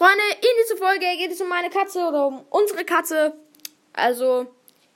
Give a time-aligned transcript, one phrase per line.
[0.00, 3.34] Freunde, in dieser Folge geht es um meine Katze oder um unsere Katze.
[3.92, 4.46] Also,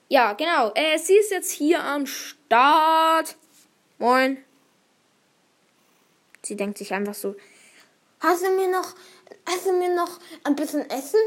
[0.08, 0.72] ja, genau.
[0.74, 3.36] Äh, sie ist jetzt hier am Start.
[3.98, 4.42] Moin.
[6.40, 7.34] Sie denkt sich einfach so,
[8.20, 8.94] Hast du mir noch,
[9.46, 11.20] hast du mir noch ein bisschen Essen?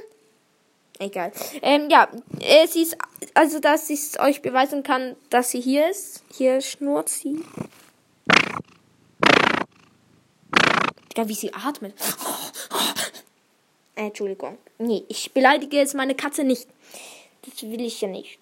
[0.97, 1.31] egal.
[1.61, 2.07] Ähm, ja,
[2.39, 2.97] äh, sie ist,
[3.35, 6.23] also, dass ich es euch beweisen kann, dass sie hier ist.
[6.33, 7.45] Hier schnurrt sie.
[11.15, 11.93] Ja, wie sie atmet.
[13.97, 14.59] Äh, Entschuldigung.
[14.77, 16.67] Nee, ich beleidige jetzt meine Katze nicht.
[17.41, 18.37] Das will ich ja nicht.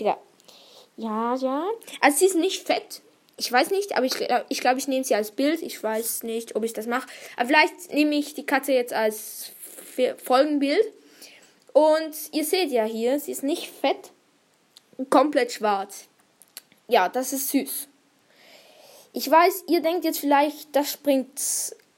[0.00, 0.16] Digga.
[0.96, 1.66] Ja, ja.
[2.00, 3.02] Also sie ist nicht fett.
[3.36, 5.60] Ich weiß nicht, aber ich glaube, ich, glaub, ich nehme sie als Bild.
[5.60, 7.06] Ich weiß nicht, ob ich das mache.
[7.36, 9.50] Aber vielleicht nehme ich die Katze jetzt als
[10.22, 10.86] Folgenbild.
[11.74, 14.12] Und ihr seht ja hier, sie ist nicht fett.
[15.10, 16.06] Komplett schwarz.
[16.88, 17.88] Ja, das ist süß.
[19.12, 21.40] Ich weiß, ihr denkt jetzt vielleicht, das bringt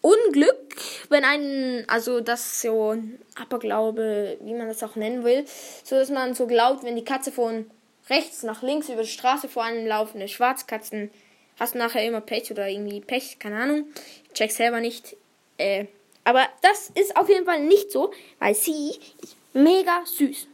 [0.01, 0.66] Unglück,
[1.09, 5.45] wenn ein, also das ist so ein Aberglaube, wie man das auch nennen will,
[5.85, 7.71] so dass man so glaubt, wenn die Katze von
[8.09, 11.11] rechts nach links über die Straße vor einem laufen, eine Schwarzkatzen,
[11.59, 13.87] hast du nachher immer Pech oder irgendwie Pech, keine Ahnung,
[14.27, 15.17] ich check selber nicht.
[15.59, 15.87] Äh,
[16.25, 18.91] aber das ist auf jeden Fall nicht so, weil sie
[19.23, 20.49] ist mega süß.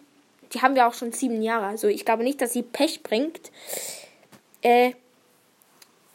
[0.52, 3.50] Die haben wir auch schon sieben Jahre, also ich glaube nicht, dass sie Pech bringt.
[4.60, 4.92] Äh,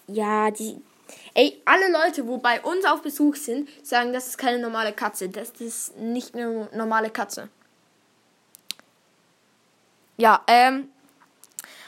[0.07, 0.77] ja, die.
[1.37, 5.29] Ey, alle Leute, wo bei uns auf Besuch sind, sagen, das ist keine normale Katze.
[5.29, 7.49] Das ist nicht eine normale Katze.
[10.17, 10.89] Ja, ähm.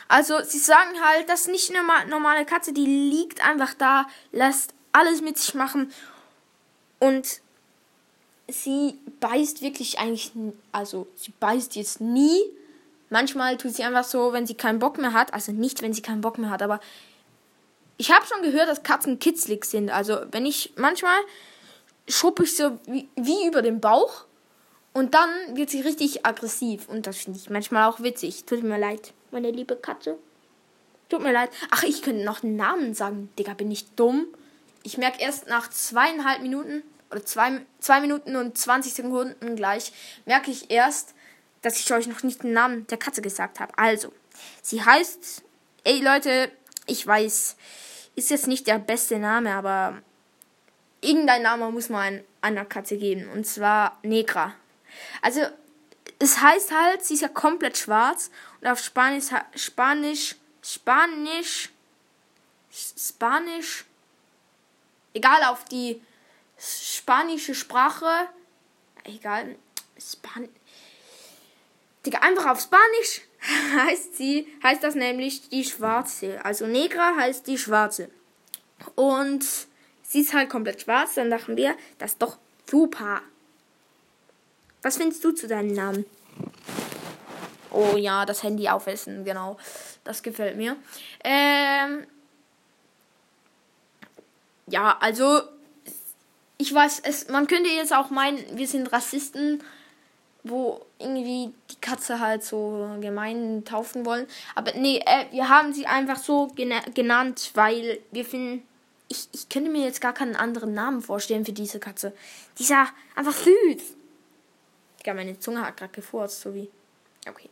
[0.07, 4.05] Also, sie sagen halt, das ist nicht eine norma- normale Katze, die liegt einfach da,
[4.31, 5.91] lässt alles mit sich machen
[6.99, 7.41] und
[8.47, 10.31] sie beißt wirklich eigentlich,
[10.71, 12.39] also sie beißt jetzt nie.
[13.09, 16.03] Manchmal tut sie einfach so, wenn sie keinen Bock mehr hat, also nicht, wenn sie
[16.03, 16.79] keinen Bock mehr hat, aber
[17.99, 19.89] ich habe schon gehört, dass Katzen kitzlig sind.
[19.89, 21.19] Also wenn ich manchmal
[22.07, 24.25] schuppe ich so wie, wie über den Bauch
[24.93, 28.45] und dann wird sie richtig aggressiv und das finde ich manchmal auch witzig.
[28.45, 30.17] Tut mir leid, meine liebe Katze.
[31.09, 31.49] Tut mir leid.
[31.71, 33.29] Ach, ich könnte noch einen Namen sagen.
[33.37, 34.27] Digga, bin ich dumm?
[34.83, 39.91] Ich merke erst nach zweieinhalb Minuten oder zwei, zwei Minuten und 20 Sekunden gleich,
[40.25, 41.15] merke ich erst,
[41.63, 43.77] dass ich euch noch nicht den Namen der Katze gesagt habe.
[43.77, 44.13] Also,
[44.61, 45.43] sie heißt,
[45.83, 46.49] ey Leute,
[46.89, 47.55] ich weiß,
[48.15, 50.01] ist jetzt nicht der beste Name, aber
[51.01, 53.29] irgendein Name muss man einer Katze geben.
[53.29, 54.53] Und zwar Negra.
[55.21, 55.41] Also,
[56.19, 58.29] es heißt halt, sie ist ja komplett schwarz
[58.59, 61.69] und auf Spanisch, Spanisch, Spanisch,
[62.71, 63.85] Spanisch,
[65.13, 66.01] egal auf die
[66.57, 68.27] spanische Sprache,
[69.05, 69.55] egal,
[69.97, 70.49] Span
[72.09, 73.21] Digga, einfach auf Spanisch
[73.85, 76.43] heißt sie, heißt das nämlich die Schwarze.
[76.43, 78.09] Also Negra heißt die Schwarze.
[78.95, 79.45] Und
[80.01, 82.37] sie ist halt komplett schwarz, dann dachten wir, das ist doch
[82.67, 83.21] super.
[84.81, 86.05] Was findest du zu deinem Namen?
[87.69, 89.57] Oh ja, das Handy aufessen, genau.
[90.03, 90.77] Das gefällt mir.
[91.23, 92.07] Ähm,
[94.65, 95.41] ja, also
[96.57, 99.61] ich weiß, es, man könnte jetzt auch meinen, wir sind Rassisten,
[100.43, 104.27] wo irgendwie die Katze halt so gemein taufen wollen.
[104.55, 108.65] Aber nee, äh, wir haben sie einfach so gena genannt, weil wir finden,
[109.09, 112.13] ich, ich könnte mir jetzt gar keinen anderen Namen vorstellen für diese Katze.
[112.57, 113.95] Die ja einfach süß.
[115.05, 116.69] Ja, meine Zunge hat gerade gefurzt, so wie.
[117.27, 117.49] Okay.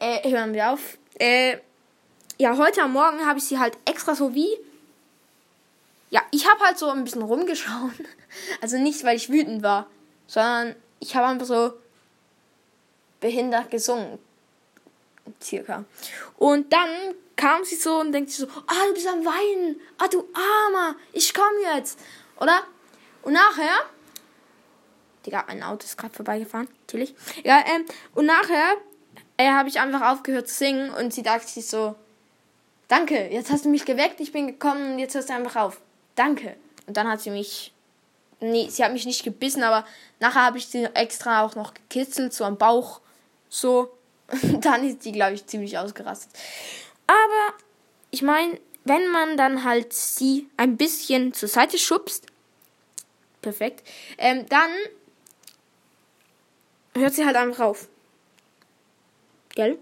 [0.00, 0.98] Äh, hören wir auf.
[1.18, 1.58] Äh,
[2.38, 4.48] ja, heute am Morgen habe ich sie halt extra so wie.
[6.10, 7.92] Ja, ich habe halt so ein bisschen rumgeschaut.
[8.60, 9.86] Also nicht, weil ich wütend war,
[10.26, 11.72] sondern ich habe einfach so
[13.26, 14.18] behindert gesungen.
[15.42, 15.84] Circa.
[16.36, 19.80] Und dann kam sie so und denkt sich so, ah, du bist am Weinen.
[19.98, 20.96] Ah, du Armer.
[21.12, 21.98] Ich komme jetzt.
[22.40, 22.62] Oder?
[23.22, 23.84] Und nachher
[25.26, 26.68] Digga, ein Auto ist gerade vorbeigefahren.
[26.82, 27.14] Natürlich.
[27.42, 28.76] Ja, ähm, und nachher
[29.36, 31.96] äh, habe ich einfach aufgehört zu singen und sie dachte sich so,
[32.88, 35.80] danke, jetzt hast du mich geweckt, ich bin gekommen und jetzt hörst du einfach auf.
[36.14, 36.56] Danke.
[36.86, 37.74] Und dann hat sie mich,
[38.40, 39.84] nee, sie hat mich nicht gebissen, aber
[40.20, 43.00] nachher habe ich sie extra auch noch gekitzelt, so am Bauch,
[43.60, 43.92] so.
[44.60, 46.32] Dann ist sie, glaube ich, ziemlich ausgerastet.
[47.06, 47.54] Aber
[48.10, 52.26] ich meine, wenn man dann halt sie ein bisschen zur Seite schubst,
[53.42, 53.86] perfekt,
[54.18, 54.70] ähm, dann
[56.94, 57.88] hört sie halt einfach auf.
[59.50, 59.78] Gell?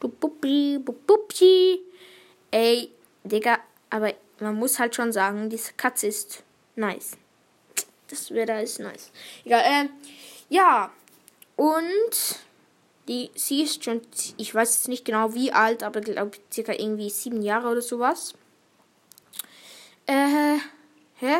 [0.00, 1.80] Bupuppi, bupuppi.
[2.50, 2.90] Ey,
[3.24, 3.58] Digga,
[3.90, 6.42] aber man muss halt schon sagen, diese Katze ist
[6.76, 7.18] nice.
[8.08, 9.12] Das Wetter ist nice.
[9.44, 9.90] Egal, ähm,
[10.48, 10.90] ja.
[11.56, 12.40] Und
[13.10, 14.00] die, sie ist schon,
[14.36, 18.34] ich weiß jetzt nicht genau wie alt, aber glaube circa irgendwie sieben Jahre oder sowas.
[20.06, 20.58] Äh,
[21.16, 21.36] hä?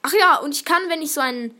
[0.00, 1.54] Ach ja, und ich kann, wenn ich so ein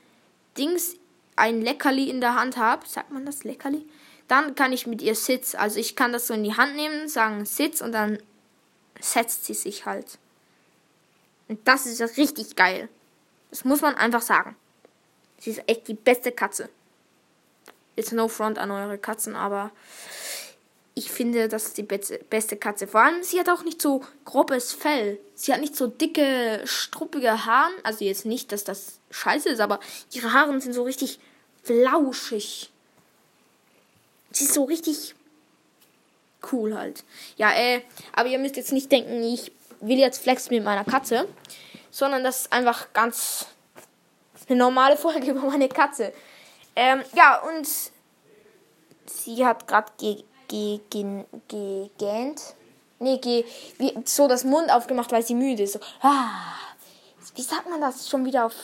[0.56, 0.96] Dings,
[1.36, 3.86] ein Leckerli in der Hand habe, sagt man das Leckerli?
[4.28, 5.54] Dann kann ich mit ihr Sitz.
[5.54, 8.18] Also ich kann das so in die Hand nehmen, sagen Sitz und dann
[8.98, 10.18] setzt sie sich halt.
[11.48, 12.88] Und das ist richtig geil.
[13.50, 14.56] Das muss man einfach sagen.
[15.38, 16.70] Sie ist echt die beste Katze.
[17.96, 19.70] It's no front an eure Katzen, aber
[20.94, 22.86] ich finde, das ist die beste Katze.
[22.86, 25.18] Vor allem, sie hat auch nicht so grobes Fell.
[25.34, 27.70] Sie hat nicht so dicke, struppige Haare.
[27.82, 29.80] Also jetzt nicht, dass das scheiße ist, aber
[30.12, 31.18] ihre Haare sind so richtig
[31.62, 32.70] flauschig.
[34.32, 35.14] Sie ist so richtig
[36.52, 37.04] cool halt.
[37.36, 41.26] Ja, äh, aber ihr müsst jetzt nicht denken, ich will jetzt flexen mit meiner Katze,
[41.90, 43.46] sondern das ist einfach ganz
[44.48, 46.12] eine normale Folge über meine Katze.
[46.74, 47.68] Ähm, ja, und
[49.06, 52.54] sie hat gerade ge ge ge gegähnt.
[52.98, 53.44] Nee, ge
[53.78, 55.72] wie, so das Mund aufgemacht, weil sie müde ist.
[55.72, 56.54] So, ah,
[57.34, 58.54] wie sagt man das schon wieder auf,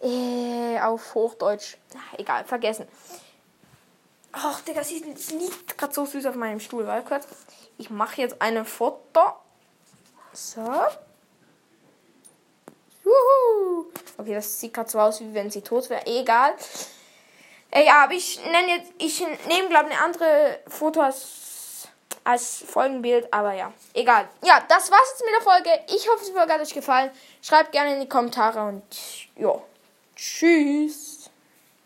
[0.00, 1.76] äh, auf Hochdeutsch?
[1.96, 2.86] Ach, egal, vergessen.
[4.32, 6.86] Ach, Digga, sie liegt gerade so süß auf meinem Stuhl.
[6.86, 7.26] Warte kurz.
[7.76, 9.20] Ich mache jetzt eine Foto.
[10.32, 10.62] So.
[13.04, 13.86] Juhu.
[14.18, 16.06] Okay, das sieht gerade so aus, wie wenn sie tot wäre.
[16.06, 16.54] Egal.
[17.70, 21.88] Äh, ja, aber ich nenne jetzt, ich nehme glaube eine andere Foto als,
[22.66, 24.28] Folgenbild, aber ja, egal.
[24.44, 25.70] Ja, das war's jetzt mit der Folge.
[25.94, 27.10] Ich hoffe, Folge hat euch gefallen.
[27.42, 28.82] Schreibt gerne in die Kommentare und
[29.36, 29.54] ja,
[30.14, 31.07] tschüss.